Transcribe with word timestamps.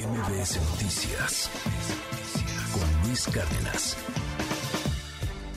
MBS 0.00 0.58
Noticias 0.70 1.50
con 2.72 3.06
Luis 3.06 3.26
Cárdenas. 3.26 3.98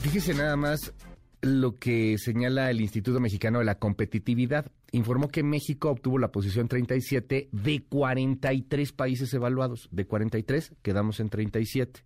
Fíjese 0.02 0.34
nada 0.34 0.54
más 0.56 0.92
lo 1.40 1.76
que 1.76 2.18
señala 2.18 2.70
el 2.70 2.82
Instituto 2.82 3.20
Mexicano 3.20 3.60
de 3.60 3.64
la 3.64 3.78
Competitividad. 3.78 4.70
Informó 4.92 5.28
que 5.28 5.42
México 5.42 5.88
obtuvo 5.88 6.18
la 6.18 6.30
posición 6.30 6.68
37 6.68 7.48
de 7.52 7.84
43 7.84 8.92
países 8.92 9.32
evaluados. 9.32 9.88
De 9.90 10.06
43 10.06 10.72
quedamos 10.82 11.20
en 11.20 11.30
37. 11.30 12.04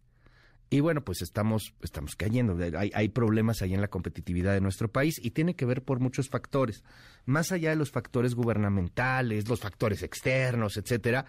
Y 0.71 0.79
bueno, 0.79 1.03
pues 1.03 1.23
estamos, 1.23 1.75
estamos 1.83 2.15
cayendo. 2.15 2.57
Hay, 2.79 2.93
hay, 2.95 3.09
problemas 3.09 3.63
ahí 3.63 3.75
en 3.75 3.81
la 3.81 3.89
competitividad 3.89 4.53
de 4.53 4.61
nuestro 4.61 4.93
país 4.93 5.19
y 5.21 5.33
tiene 5.33 5.57
que 5.57 5.65
ver 5.65 5.83
por 5.83 5.99
muchos 5.99 6.29
factores. 6.29 6.85
Más 7.25 7.51
allá 7.51 7.71
de 7.71 7.77
los 7.77 7.91
factores 7.91 8.37
gubernamentales, 8.37 9.49
los 9.49 9.59
factores 9.59 10.05
externos, 10.05 10.77
etcétera, 10.77 11.27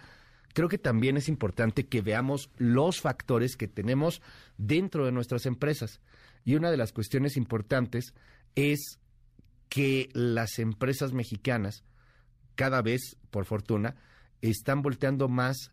creo 0.52 0.68
que 0.68 0.78
también 0.78 1.16
es 1.16 1.28
importante 1.28 1.86
que 1.86 2.02
veamos 2.02 2.50
los 2.56 3.00
factores 3.00 3.56
que 3.56 3.68
tenemos 3.68 4.22
dentro 4.58 5.04
de 5.04 5.12
nuestras 5.12 5.46
empresas. 5.46 6.00
Y 6.44 6.54
una 6.54 6.70
de 6.70 6.76
las 6.76 6.92
cuestiones 6.92 7.36
importantes 7.36 8.14
es 8.54 8.98
que 9.68 10.08
las 10.12 10.58
empresas 10.58 11.12
mexicanas, 11.12 11.84
cada 12.54 12.82
vez, 12.82 13.16
por 13.30 13.44
fortuna, 13.44 13.96
están 14.42 14.82
volteando 14.82 15.28
más 15.28 15.70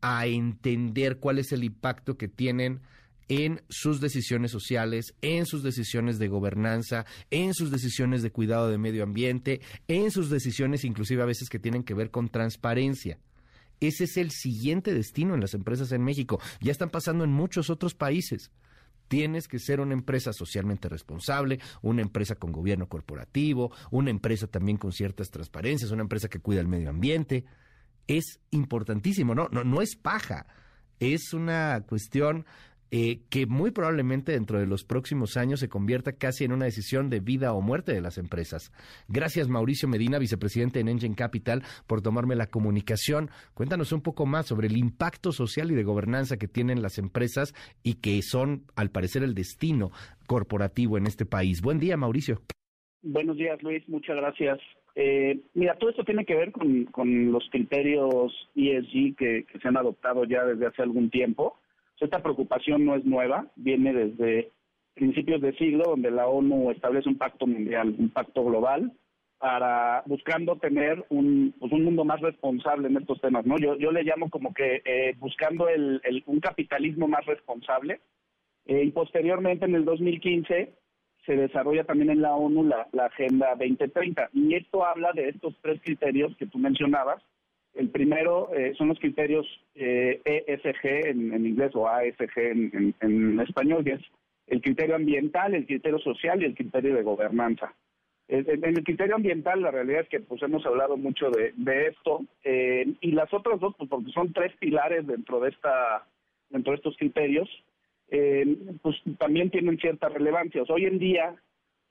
a 0.00 0.26
entender 0.26 1.18
cuál 1.18 1.38
es 1.38 1.52
el 1.52 1.64
impacto 1.64 2.16
que 2.16 2.28
tienen 2.28 2.80
en 3.28 3.62
sus 3.68 4.00
decisiones 4.00 4.52
sociales, 4.52 5.14
en 5.20 5.46
sus 5.46 5.62
decisiones 5.62 6.18
de 6.18 6.28
gobernanza, 6.28 7.06
en 7.30 7.54
sus 7.54 7.70
decisiones 7.70 8.22
de 8.22 8.30
cuidado 8.30 8.68
de 8.68 8.78
medio 8.78 9.02
ambiente, 9.02 9.60
en 9.88 10.10
sus 10.10 10.30
decisiones 10.30 10.84
inclusive 10.84 11.22
a 11.22 11.26
veces 11.26 11.48
que 11.48 11.58
tienen 11.58 11.82
que 11.82 11.94
ver 11.94 12.10
con 12.10 12.28
transparencia. 12.28 13.18
Ese 13.80 14.04
es 14.04 14.16
el 14.16 14.30
siguiente 14.30 14.94
destino 14.94 15.34
en 15.34 15.40
las 15.40 15.54
empresas 15.54 15.92
en 15.92 16.02
México. 16.02 16.40
Ya 16.60 16.72
están 16.72 16.90
pasando 16.90 17.24
en 17.24 17.30
muchos 17.30 17.70
otros 17.70 17.94
países. 17.94 18.50
Tienes 19.08 19.46
que 19.46 19.58
ser 19.58 19.80
una 19.80 19.94
empresa 19.94 20.32
socialmente 20.32 20.88
responsable, 20.88 21.60
una 21.82 22.02
empresa 22.02 22.34
con 22.34 22.50
gobierno 22.50 22.88
corporativo, 22.88 23.70
una 23.90 24.10
empresa 24.10 24.48
también 24.48 24.78
con 24.78 24.92
ciertas 24.92 25.30
transparencias, 25.30 25.92
una 25.92 26.02
empresa 26.02 26.28
que 26.28 26.40
cuida 26.40 26.60
el 26.60 26.68
medio 26.68 26.90
ambiente. 26.90 27.44
Es 28.08 28.40
importantísimo, 28.50 29.34
no, 29.34 29.48
no, 29.52 29.62
no 29.62 29.80
es 29.80 29.94
paja. 29.94 30.46
Es 30.98 31.32
una 31.34 31.84
cuestión 31.86 32.46
eh, 32.90 33.20
que 33.30 33.46
muy 33.46 33.72
probablemente 33.72 34.32
dentro 34.32 34.60
de 34.60 34.66
los 34.66 34.84
próximos 34.84 35.36
años 35.36 35.58
se 35.60 35.68
convierta 35.68 36.12
casi 36.12 36.44
en 36.44 36.52
una 36.52 36.66
decisión 36.66 37.10
de 37.10 37.20
vida 37.20 37.52
o 37.52 37.60
muerte 37.60 37.92
de 37.92 38.00
las 38.00 38.16
empresas. 38.16 38.72
Gracias 39.08 39.48
Mauricio 39.48 39.88
Medina, 39.88 40.18
vicepresidente 40.18 40.78
en 40.78 40.88
Engine 40.88 41.16
Capital, 41.16 41.62
por 41.86 42.00
tomarme 42.00 42.36
la 42.36 42.46
comunicación. 42.46 43.30
Cuéntanos 43.54 43.90
un 43.90 44.02
poco 44.02 44.24
más 44.24 44.46
sobre 44.46 44.68
el 44.68 44.76
impacto 44.76 45.32
social 45.32 45.70
y 45.70 45.74
de 45.74 45.82
gobernanza 45.82 46.36
que 46.36 46.46
tienen 46.46 46.80
las 46.80 46.98
empresas 46.98 47.54
y 47.82 47.94
que 47.94 48.22
son, 48.22 48.62
al 48.76 48.90
parecer, 48.90 49.24
el 49.24 49.34
destino 49.34 49.90
corporativo 50.26 50.96
en 50.96 51.06
este 51.06 51.26
país. 51.26 51.62
Buen 51.62 51.80
día, 51.80 51.96
Mauricio. 51.96 52.40
Buenos 53.02 53.36
días, 53.36 53.60
Luis. 53.62 53.88
Muchas 53.88 54.16
gracias. 54.16 54.58
Eh, 54.94 55.40
mira, 55.54 55.76
todo 55.76 55.90
esto 55.90 56.04
tiene 56.04 56.24
que 56.24 56.34
ver 56.34 56.52
con, 56.52 57.32
los 57.32 57.48
criterios 57.50 58.32
ESG 58.54 59.16
que 59.16 59.44
se 59.60 59.68
han 59.68 59.76
adoptado 59.76 60.24
ya 60.24 60.44
desde 60.44 60.66
hace 60.66 60.82
algún 60.82 61.10
tiempo 61.10 61.58
esta 62.04 62.22
preocupación 62.22 62.84
no 62.84 62.94
es 62.94 63.04
nueva, 63.04 63.46
viene 63.56 63.92
desde 63.92 64.50
principios 64.94 65.40
de 65.40 65.56
siglo, 65.56 65.84
donde 65.84 66.10
la 66.10 66.26
ONU 66.26 66.70
establece 66.70 67.08
un 67.08 67.18
pacto 67.18 67.46
mundial, 67.46 67.94
un 67.98 68.10
pacto 68.10 68.44
global, 68.44 68.92
para 69.38 70.02
buscando 70.06 70.56
tener 70.56 71.04
un, 71.10 71.54
pues 71.58 71.70
un 71.72 71.84
mundo 71.84 72.04
más 72.04 72.20
responsable 72.20 72.88
en 72.88 72.96
estos 72.96 73.20
temas, 73.20 73.44
¿no? 73.44 73.58
Yo, 73.58 73.76
yo 73.76 73.92
le 73.92 74.02
llamo 74.02 74.30
como 74.30 74.54
que 74.54 74.80
eh, 74.84 75.14
buscando 75.18 75.68
el, 75.68 76.00
un 76.26 76.40
capitalismo 76.40 77.06
más 77.06 77.24
responsable. 77.26 78.00
Eh, 78.64 78.84
y 78.84 78.90
posteriormente, 78.90 79.66
en 79.66 79.74
el 79.74 79.84
2015, 79.84 80.72
se 81.26 81.36
desarrolla 81.36 81.84
también 81.84 82.10
en 82.10 82.22
la 82.22 82.34
ONU 82.34 82.64
la, 82.64 82.88
la 82.92 83.06
Agenda 83.06 83.50
2030. 83.50 84.30
Y 84.32 84.54
esto 84.54 84.84
habla 84.84 85.12
de 85.12 85.28
estos 85.28 85.54
tres 85.60 85.80
criterios 85.82 86.34
que 86.36 86.46
tú 86.46 86.58
mencionabas, 86.58 87.22
el 87.76 87.90
primero 87.90 88.50
eh, 88.54 88.74
son 88.76 88.88
los 88.88 88.98
criterios 88.98 89.46
eh, 89.74 90.20
ESG 90.24 91.08
en, 91.08 91.46
inglés 91.46 91.72
o 91.74 91.88
ASG 91.88 92.38
en, 92.38 93.40
español, 93.40 93.84
que 93.84 93.92
es 93.92 94.02
el 94.46 94.62
criterio 94.62 94.96
ambiental, 94.96 95.54
el 95.54 95.66
criterio 95.66 95.98
social 95.98 96.40
y 96.40 96.46
el 96.46 96.54
criterio 96.54 96.94
de 96.94 97.02
gobernanza. 97.02 97.74
En 98.28 98.64
el 98.64 98.82
criterio 98.82 99.14
ambiental, 99.14 99.62
la 99.62 99.70
realidad 99.70 100.00
es 100.00 100.08
que 100.08 100.18
pues 100.18 100.42
hemos 100.42 100.66
hablado 100.66 100.96
mucho 100.96 101.30
de, 101.30 101.52
esto 101.86 102.24
eh, 102.42 102.92
y 103.00 103.12
las 103.12 103.32
otras 103.32 103.60
dos, 103.60 103.74
pues 103.78 103.88
porque 103.88 104.10
son 104.10 104.32
tres 104.32 104.52
pilares 104.58 105.06
dentro 105.06 105.38
de 105.38 105.50
esta, 105.50 106.04
dentro 106.50 106.72
de 106.72 106.76
estos 106.76 106.96
criterios, 106.96 107.48
pues 108.82 108.96
también 109.18 109.50
tienen 109.50 109.78
cierta 109.78 110.08
relevancia. 110.08 110.62
hoy 110.68 110.86
en 110.86 110.98
día 110.98 111.36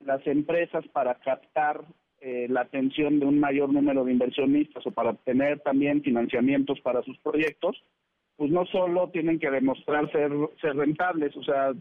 las 0.03 0.25
empresas 0.27 0.85
para 0.89 1.15
captar 1.15 1.81
eh, 2.27 2.47
la 2.49 2.61
atención 2.61 3.19
de 3.19 3.27
un 3.27 3.39
mayor 3.39 3.71
número 3.71 4.03
de 4.03 4.11
inversionistas 4.11 4.83
o 4.87 4.89
para 4.89 5.11
obtener 5.11 5.59
también 5.59 6.01
financiamientos 6.01 6.81
para 6.81 7.03
sus 7.03 7.15
proyectos, 7.19 7.79
pues 8.35 8.49
no 8.49 8.65
solo 8.65 9.11
tienen 9.11 9.37
que 9.37 9.51
demostrar 9.51 10.11
ser, 10.11 10.31
rentables, 10.75 11.37
o 11.37 11.43
sea, 11.43 11.71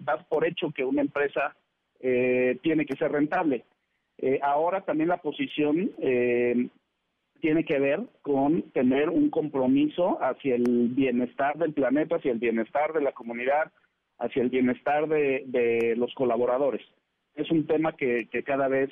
das 0.00 0.22
por 0.26 0.46
hecho 0.46 0.70
que 0.70 0.84
una 0.84 1.00
empresa 1.00 1.56
eh, 2.00 2.58
tiene 2.62 2.84
que 2.84 2.94
ser 2.96 3.10
rentable. 3.10 3.64
Eh, 4.18 4.38
ahora 4.42 4.82
también 4.82 5.08
la 5.08 5.22
posición 5.22 5.90
tiene 7.40 7.64
que 7.64 7.78
ver 7.78 8.00
con 8.20 8.70
tener 8.72 9.08
un 9.08 9.30
compromiso 9.30 10.22
hacia 10.22 10.56
el 10.56 10.88
bienestar 10.90 11.56
del 11.56 11.72
planeta, 11.72 12.16
hacia 12.16 12.32
el 12.32 12.38
bienestar 12.38 12.92
de 12.92 13.00
la 13.00 13.12
comunidad, 13.12 13.72
hacia 14.18 14.42
el 14.42 14.50
bienestar 14.50 15.08
de, 15.08 15.94
los 15.96 16.12
colaboradores. 16.12 16.82
Es 17.34 17.50
un 17.50 17.66
tema 17.66 17.96
que 17.96 18.28
cada 18.44 18.68
vez 18.68 18.90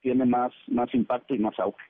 tiene 0.00 0.26
más, 0.26 0.52
más 0.68 0.92
impacto 0.94 1.34
y 1.34 1.38
más 1.38 1.58
auge. 1.58 1.82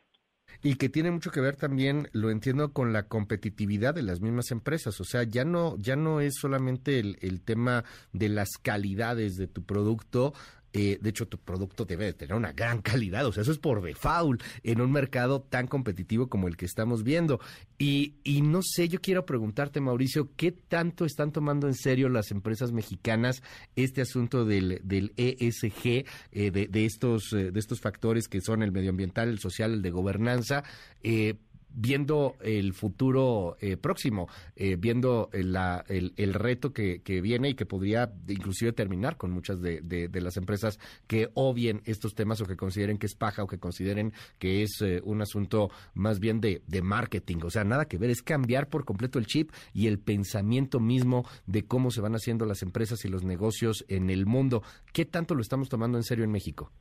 Y 0.63 0.77
que 0.77 0.89
tiene 0.89 1.11
mucho 1.11 1.31
que 1.31 1.41
ver 1.41 1.57
también, 1.57 2.09
lo 2.13 2.31
entiendo, 2.31 2.73
con 2.73 2.93
la 2.93 3.09
competitividad 3.09 3.95
de 3.95 4.03
las 4.03 4.21
mismas 4.21 4.51
empresas. 4.51 5.01
O 5.01 5.05
sea, 5.05 5.23
ya 5.25 5.45
no, 5.45 5.77
ya 5.79 5.97
no 5.97 6.21
es 6.21 6.35
solamente 6.41 6.99
el, 6.99 7.17
el 7.21 7.43
tema 7.43 7.85
de 8.13 8.29
las 8.29 8.51
calidades 8.63 9.37
de 9.37 9.49
tu 9.49 9.65
producto, 9.65 10.35
eh, 10.73 10.99
de 11.01 11.11
hecho, 11.11 11.29
tu 11.29 11.39
producto 11.39 11.85
debe 11.85 12.07
de 12.07 12.13
tener 12.15 12.35
una 12.35 12.53
gran 12.53 12.81
calidad, 12.83 13.27
o 13.27 13.33
sea, 13.33 13.43
eso 13.43 13.53
es 13.53 13.59
por 13.59 13.83
default 13.83 14.43
en 14.63 14.81
un 14.81 14.91
mercado 14.91 15.43
tan 15.43 15.67
competitivo 15.67 16.29
como 16.29 16.49
el 16.49 16.57
que 16.57 16.65
estamos 16.65 17.03
viendo. 17.03 17.41
Y, 17.79 18.15
y 18.25 18.43
no 18.43 18.61
sé, 18.63 18.89
yo 18.89 19.01
quiero 19.01 19.27
preguntarte, 19.27 19.81
Mauricio, 19.81 20.31
¿qué 20.37 20.53
tanto 20.53 21.05
están 21.05 21.33
tomando 21.33 21.67
en 21.67 21.75
serio 21.75 22.09
las 22.09 22.31
empresas 22.31 22.73
mexicanas 22.73 23.43
este 23.77 24.03
asunto 24.03 24.45
del, 24.45 24.81
del 24.85 25.13
ESG, 25.17 25.87
eh, 26.33 26.51
de, 26.51 26.69
de, 26.69 26.85
estos, 26.85 27.33
eh, 27.33 27.51
de 27.51 27.61
estos 27.61 27.81
factores 27.81 28.29
que 28.29 28.41
son 28.41 28.63
el 28.63 28.73
medioambiental, 28.73 29.29
el 29.29 29.39
social, 29.39 29.73
el 29.75 29.83
de 29.83 29.91
gobernanza? 29.91 30.65
Eh, 31.03 31.35
viendo 31.75 32.37
el 32.41 32.73
futuro 32.73 33.57
eh, 33.61 33.77
próximo, 33.77 34.29
eh, 34.57 34.77
viendo 34.77 35.31
el, 35.33 35.57
el, 35.89 36.35
reto 36.35 36.73
que, 36.73 37.01
viene 37.23 37.51
y 37.51 37.55
que 37.55 37.67
podría 37.67 38.13
inclusive 38.29 38.73
terminar 38.73 39.17
con 39.17 39.31
muchas 39.31 39.61
de, 39.61 40.11
las 40.13 40.37
empresas 40.37 40.79
que 41.07 41.31
obvien 41.35 41.83
estos 41.85 42.15
temas 42.15 42.41
o 42.41 42.47
que 42.47 42.57
consideren 42.57 42.99
que 42.99 43.07
es 43.07 43.15
paja 43.15 43.43
o 43.43 43.47
que 43.47 43.59
consideren 43.59 44.13
que 44.39 44.63
es 44.63 44.81
eh, 44.81 45.01
un 45.05 45.23
asunto 45.23 45.71
más 45.95 46.21
bien 46.21 46.41
de, 46.41 46.63
de 46.67 46.83
marketing. 46.83 47.39
O 47.45 47.51
sea, 47.51 47.65
nada 47.65 47.87
que 47.87 47.99
ver, 47.99 48.11
es 48.11 48.23
cambiar 48.23 48.69
por 48.69 48.85
completo 48.85 49.19
el 49.19 49.27
chip 49.27 49.51
y 49.73 49.87
el 49.87 49.99
pensamiento 49.99 50.81
mismo 50.81 51.27
de 51.47 51.65
cómo 51.65 51.91
se 51.91 52.01
van 52.01 52.15
haciendo 52.15 52.47
las 52.47 52.63
empresas 52.63 53.05
y 53.05 53.09
los 53.09 53.25
negocios 53.25 53.85
en 53.89 54.11
el 54.11 54.27
mundo. 54.27 54.63
¿Qué 54.93 55.05
tanto 55.05 55.35
lo 55.35 55.43
estamos 55.43 55.69
tomando 55.69 55.99
en 55.99 56.05
serio 56.05 56.25
en 56.25 56.31
México? 56.31 56.73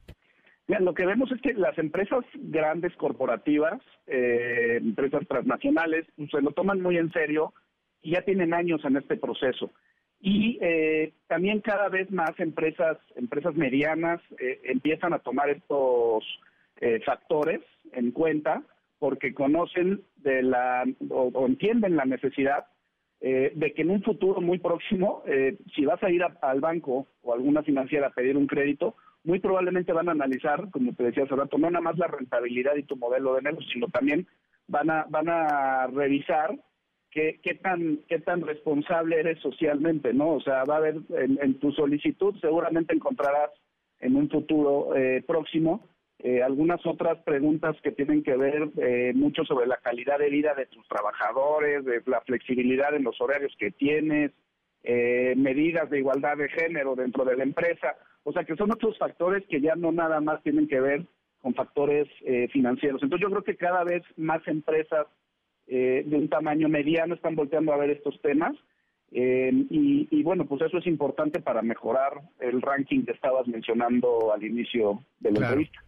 Lo 0.80 0.94
que 0.94 1.06
vemos 1.06 1.32
es 1.32 1.42
que 1.42 1.54
las 1.54 1.78
empresas 1.78 2.24
grandes 2.34 2.96
corporativas, 2.96 3.82
eh, 4.08 4.78
empresas 4.82 5.28
transnacionales, 5.28 6.06
se 6.30 6.42
lo 6.42 6.52
toman 6.52 6.82
muy 6.82 6.98
en 6.98 7.12
serio 7.12 7.54
y 8.02 8.12
ya 8.12 8.22
tienen 8.22 8.54
años 8.54 8.84
en 8.86 8.98
este 8.98 9.18
proceso. 9.18 9.72
Y 10.20 10.60
eh, 10.62 11.14
también 11.28 11.62
cada 11.62 11.90
vez 11.90 12.12
más 12.12 12.40
empresas, 12.40 12.98
empresas 13.16 13.56
medianas 13.56 14.22
eh, 14.40 14.62
empiezan 14.66 15.14
a 15.14 15.20
tomar 15.20 15.50
estos 15.50 16.24
factores 17.06 17.62
en 17.92 18.10
cuenta 18.10 18.64
porque 18.98 19.36
conocen 19.36 20.02
de 20.16 20.42
la 20.42 20.84
o, 21.12 21.46
entienden 21.46 21.96
la 21.96 22.06
necesidad 22.06 22.66
de 23.20 23.74
que 23.76 23.84
en 23.84 23.92
un 23.92 24.02
futuro 24.02 24.42
muy 24.42 24.58
próximo, 24.58 25.22
si 25.76 25.86
vas 25.86 26.02
a 26.02 26.10
ir 26.10 26.24
al 26.24 26.60
banco 26.60 27.06
o 27.22 27.32
a 27.32 27.36
alguna 27.36 27.62
financiera 27.62 28.08
a 28.08 28.14
pedir 28.14 28.36
un 28.36 28.48
crédito, 28.48 28.96
muy 29.24 29.40
probablemente 29.40 29.94
van 29.94 30.10
a 30.10 30.14
analizar, 30.14 30.70
como 30.72 30.94
te 30.94 31.04
decía 31.04 31.24
hace 31.24 31.36
rato, 31.36 31.58
no 31.58 31.70
nada 31.70 31.82
más 31.82 31.98
la 31.98 32.08
rentabilidad 32.08 32.76
y 32.76 32.84
tu 32.84 32.96
modelo 32.96 33.36
de 33.36 33.44
negocio, 33.44 33.70
sino 33.72 33.88
también 33.88 34.28
van 34.68 34.90
a, 34.90 35.06
van 35.10 35.30
a 35.30 35.88
revisar 35.88 36.58
qué, 37.10 37.40
qué, 37.44 37.56
tan, 37.56 38.00
qué 38.08 38.20
tan 38.20 38.42
responsable 38.42 39.20
eres 39.20 39.40
socialmente, 39.40 40.14
¿no? 40.14 40.36
O 40.36 40.42
sea, 40.42 40.64
va 40.64 40.76
a 40.76 40.78
haber 40.78 41.02
en, 41.10 41.60
tu 41.60 41.72
solicitud, 41.72 42.36
seguramente 42.40 42.96
encontrarás 42.96 43.52
en 44.00 44.16
un 44.16 44.30
futuro 44.30 44.96
eh, 44.96 45.24
próximo 45.28 45.84
eh, 46.24 46.44
algunas 46.44 46.86
otras 46.86 47.18
preguntas 47.24 47.76
que 47.82 47.92
tienen 47.92 48.22
que 48.22 48.38
ver 48.38 48.70
eh, 48.78 49.12
mucho 49.16 49.44
sobre 49.44 49.66
la 49.66 49.78
calidad 49.78 50.20
de 50.20 50.30
vida 50.30 50.54
de 50.54 50.68
tus 50.68 50.88
trabajadores, 50.88 51.84
de 51.84 52.04
la 52.06 52.22
flexibilidad 52.22 52.94
en 52.94 53.04
los 53.04 53.20
horarios 53.20 53.56
que 53.58 53.72
tienes, 53.72 54.32
eh, 54.84 55.34
medidas 55.36 55.90
de 55.90 55.98
igualdad 55.98 56.38
de 56.38 56.50
género 56.50 56.96
dentro 56.96 57.26
de 57.26 57.38
la 57.38 57.44
empresa. 57.44 57.96
O 58.24 58.32
sea 58.32 58.44
que 58.44 58.56
son 58.56 58.72
otros 58.72 58.98
factores 58.98 59.46
que 59.48 59.62
ya 59.62 59.76
no 59.76 59.92
nada 59.92 60.20
más 60.22 60.42
tienen 60.44 60.68
que 60.68 60.80
ver 60.80 61.06
con 61.42 61.54
factores 61.56 62.08
financieros. 62.52 63.02
Entonces 63.02 63.24
yo 63.28 63.32
creo 63.32 63.44
que 63.44 63.56
cada 63.56 63.84
vez 63.84 64.04
más 64.16 64.48
empresas 64.48 65.08
de 65.66 66.06
un 66.12 66.30
tamaño 66.30 66.70
mediano 66.70 67.16
están 67.16 67.36
volteando 67.36 67.74
a 67.74 67.78
ver 67.78 67.90
estos 67.90 68.22
temas. 68.22 68.54
y, 69.12 70.08
y, 70.12 70.24
bueno, 70.24 70.46
pues 70.46 70.62
eso 70.62 70.78
es 70.78 70.86
importante 70.86 71.42
para 71.42 71.64
mejorar 71.64 72.22
el 72.40 72.62
ranking 72.62 73.06
que 73.06 73.14
estabas 73.14 73.48
mencionando 73.48 74.32
al 74.32 74.44
inicio 74.44 75.04
de 75.20 75.32
la 75.32 75.40
entrevista. 75.40 75.80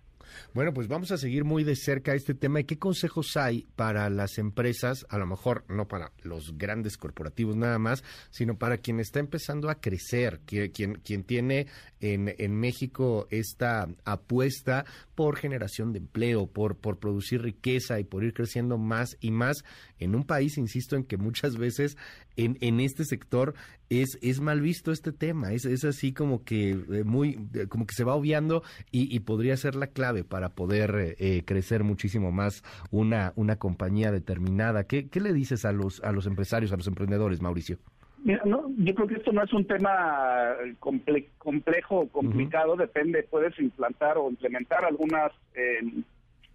Bueno, 0.53 0.73
pues 0.73 0.87
vamos 0.87 1.11
a 1.11 1.17
seguir 1.17 1.43
muy 1.43 1.63
de 1.63 1.75
cerca 1.75 2.13
este 2.13 2.33
tema. 2.33 2.59
¿Y 2.59 2.65
qué 2.65 2.77
consejos 2.77 3.35
hay 3.37 3.67
para 3.75 4.09
las 4.09 4.37
empresas, 4.37 5.05
a 5.09 5.17
lo 5.17 5.25
mejor 5.25 5.65
no 5.67 5.87
para 5.87 6.11
los 6.23 6.57
grandes 6.57 6.97
corporativos 6.97 7.55
nada 7.55 7.79
más, 7.79 8.03
sino 8.29 8.57
para 8.57 8.77
quien 8.77 8.99
está 8.99 9.19
empezando 9.19 9.69
a 9.69 9.75
crecer, 9.75 10.41
quien, 10.45 10.95
quien 10.95 11.23
tiene 11.23 11.67
en, 11.99 12.33
en 12.37 12.55
México 12.55 13.27
esta 13.29 13.87
apuesta 14.05 14.85
por 15.15 15.37
generación 15.37 15.93
de 15.93 15.99
empleo, 15.99 16.47
por, 16.47 16.77
por 16.77 16.99
producir 16.99 17.41
riqueza 17.41 17.99
y 17.99 18.03
por 18.03 18.23
ir 18.23 18.33
creciendo 18.33 18.77
más 18.77 19.17
y 19.19 19.31
más 19.31 19.63
en 19.99 20.15
un 20.15 20.23
país, 20.23 20.57
insisto, 20.57 20.95
en 20.95 21.03
que 21.03 21.17
muchas 21.17 21.57
veces 21.57 21.97
en, 22.35 22.57
en 22.61 22.79
este 22.79 23.05
sector 23.05 23.53
es, 23.89 24.17
es 24.21 24.39
mal 24.39 24.61
visto 24.61 24.91
este 24.91 25.11
tema, 25.11 25.53
es, 25.53 25.65
es 25.65 25.83
así 25.83 26.13
como 26.13 26.43
que 26.43 26.71
eh, 26.71 27.03
muy, 27.03 27.39
como 27.69 27.85
que 27.85 27.95
se 27.95 28.03
va 28.03 28.15
obviando 28.15 28.63
y, 28.91 29.19
podría 29.21 29.55
ser 29.55 29.75
la 29.75 29.87
clave 29.87 30.23
para 30.23 30.49
poder 30.49 31.15
eh, 31.17 31.43
crecer 31.45 31.83
muchísimo 31.83 32.31
más 32.31 32.63
una, 32.91 33.31
una 33.35 33.57
compañía 33.57 34.11
determinada. 34.11 34.85
¿Qué, 34.85 35.07
¿Qué 35.07 35.21
le 35.21 35.33
dices 35.33 35.65
a 35.65 35.71
los, 35.71 36.01
a 36.03 36.11
los 36.11 36.25
empresarios, 36.25 36.73
a 36.73 36.77
los 36.77 36.87
emprendedores, 36.87 37.41
Mauricio? 37.41 37.79
Mira, 38.23 38.41
no, 38.45 38.71
yo 38.77 38.95
creo 38.95 39.07
que 39.07 39.15
esto 39.15 39.33
no 39.33 39.43
es 39.43 39.51
un 39.51 39.65
tema 39.65 40.55
complejo 40.79 41.99
o 41.99 42.07
complicado, 42.07 42.77
depende, 42.77 43.23
puedes 43.23 43.57
implantar 43.59 44.17
o 44.17 44.29
implementar 44.29 44.85
algunas 44.85 45.31
eh, 45.55 45.81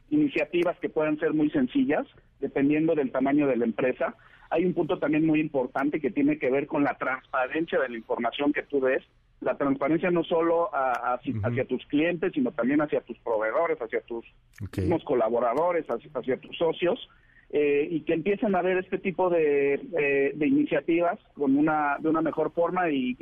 iniciativas 0.09 0.79
que 0.79 0.89
puedan 0.89 1.19
ser 1.19 1.35
muy 1.35 1.51
sencillas, 1.51 2.07
dependiendo 2.41 2.95
del 2.95 3.13
tamaño 3.13 3.47
de 3.47 3.57
la 3.57 3.67
empresa. 3.67 4.15
Hay 4.51 4.65
un 4.65 4.73
punto 4.73 4.99
también 4.99 5.27
muy 5.27 5.41
importante 5.41 6.01
que 6.01 6.11
tiene 6.11 6.39
que 6.39 6.51
ver 6.51 6.67
con 6.67 6.85
la 6.85 6.97
transparencia 6.97 7.79
de 7.81 7.91
la 7.91 7.99
información 7.99 8.53
que 8.53 8.63
tú 8.63 8.81
ves. 8.81 9.05
La 9.41 9.57
transparencia 9.57 10.11
no 10.11 10.25
solo 10.25 10.71
hacia 10.73 11.67
tus 11.67 11.85
clientes, 11.87 12.33
sino 12.33 12.51
también 12.53 12.81
hacia 12.81 13.03
tus 13.03 13.19
proveedores, 13.19 13.79
hacia 13.79 14.01
tus 14.01 14.25
colaboradores, 15.05 15.85
hacia, 15.87 16.39
tus 16.39 16.57
socios. 16.57 17.09
Eh, 17.51 17.89
y 17.91 18.01
que 18.03 18.13
empiecen 18.13 18.55
a 18.55 18.63
ver 18.63 18.77
este 18.77 18.99
tipo 18.99 19.31
de, 19.31 19.75
eh, 19.75 20.33
de 20.35 20.47
iniciativas 20.47 21.19
con 21.35 21.57
una 21.57 21.97
de 21.99 22.11
una 22.11 22.21
mejor 22.21 22.53
forma 22.53 22.91
y, 22.91 23.15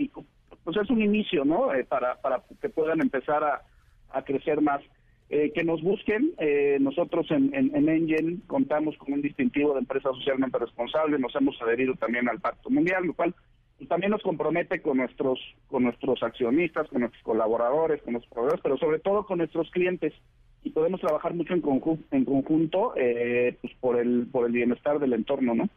pues 0.65 0.77
es 0.77 0.91
un 0.91 1.01
inicio, 1.01 1.45
¿no? 1.45 1.73
Eh, 1.73 1.85
para, 1.85 2.21
para 2.21 2.43
que 2.61 2.69
puedan 2.69 3.01
empezar 3.01 3.45
a, 3.45 3.63
a 4.11 4.23
crecer 4.23 4.61
más. 4.61 4.83
Eh, 5.29 5.51
que 5.53 5.65
nos 5.65 5.83
busquen. 5.83 6.35
Eh, 6.39 6.79
nosotros 6.81 7.29
en, 7.33 7.53
en, 7.53 7.89
Engen 7.89 8.43
contamos 8.47 8.97
con 8.97 9.13
un 9.13 9.23
distintivo 9.23 9.73
de 9.73 9.81
empresa 9.81 10.11
socialmente 10.11 10.57
responsable, 10.57 11.19
nos 11.19 11.35
hemos 11.35 11.61
adherido 11.61 11.95
también 11.95 12.29
al 12.29 12.41
Pacto 12.41 12.71
Mundial, 12.71 13.07
lo 13.07 13.15
cual 13.15 13.35
pues, 13.77 13.89
también 13.89 14.13
nos 14.13 14.23
compromete 14.23 14.81
con 14.81 14.99
nuestros 14.99 15.41
con 15.67 15.83
nuestros 15.83 16.23
accionistas, 16.23 16.89
con 16.89 17.01
nuestros 17.01 17.25
colaboradores, 17.25 18.01
con 18.03 18.13
nuestros 18.13 18.33
proveedores, 18.33 18.61
pero 18.63 18.77
sobre 18.79 19.01
todo 19.01 19.27
con 19.27 19.39
nuestros 19.39 19.69
clientes 19.73 20.13
y 20.67 20.71
podemos 20.71 21.01
trabajar 21.01 21.33
mucho 21.33 21.55
en, 21.55 21.63
en 22.11 22.25
conjunto 22.25 22.93
eh, 22.97 23.57
pues 23.61 23.73
por 23.81 23.99
el 24.01 24.27
por 24.27 24.47
el 24.47 24.53
bienestar 24.53 24.99
del 24.99 25.13
entorno, 25.13 25.55
¿no? 25.55 25.69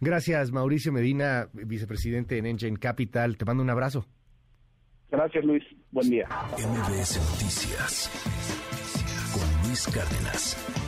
Gracias, 0.00 0.50
Mauricio 0.50 0.92
Medina, 0.92 1.48
vicepresidente 1.52 2.36
en 2.36 2.46
Engen 2.46 2.76
Capital. 2.76 3.36
Te 3.36 3.44
mando 3.44 3.62
un 3.62 3.70
abrazo. 3.70 4.06
Gracias, 5.10 5.44
Luis. 5.44 5.62
Buen 5.92 6.10
día. 6.10 6.26
MBS 6.58 7.18
Noticias 7.18 8.10
con 9.32 9.68
Luis 9.68 9.86
Cárdenas. 9.86 10.85